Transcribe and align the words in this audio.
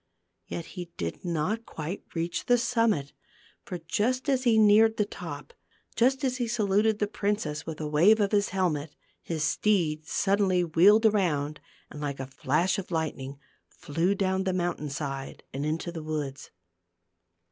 Yet 0.47 0.65
he 0.65 0.85
did 0.97 1.23
not 1.23 1.67
quite 1.67 2.03
reach 2.15 2.47
the 2.47 2.57
summit; 2.57 3.13
for 3.63 3.77
just 3.77 4.29
as 4.29 4.45
he 4.45 4.57
neared 4.57 4.97
the 4.97 5.05
top, 5.05 5.53
just 5.95 6.23
as 6.23 6.37
he 6.37 6.47
saluted 6.47 6.97
the 6.97 7.05
princess 7.05 7.67
with 7.67 7.79
a 7.79 7.87
wave 7.87 8.19
of 8.19 8.31
his 8.31 8.49
helmet, 8.49 8.95
his 9.21 9.43
steed 9.43 10.07
suddenly 10.07 10.63
wheeled 10.63 11.05
around 11.05 11.59
and 11.91 12.01
like 12.01 12.19
a 12.19 12.25
flash 12.25 12.79
of 12.79 12.89
lightning, 12.89 13.37
flew 13.69 14.15
down 14.15 14.43
the 14.43 14.53
mountain 14.53 14.89
side 14.89 15.43
and 15.53 15.67
into 15.67 15.91
the 15.91 16.01
woods. 16.01 16.49